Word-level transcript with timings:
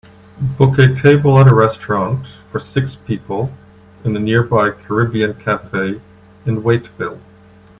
book 0.57 0.79
a 0.79 0.95
table 0.95 1.37
at 1.39 1.47
a 1.47 1.53
restaurant 1.53 2.25
for 2.51 2.59
six 2.59 2.95
people 2.95 3.51
in 4.03 4.15
a 4.15 4.19
nearby 4.19 4.71
caribbean 4.71 5.35
cafe 5.35 6.01
in 6.47 6.63
Waiteville 6.63 7.21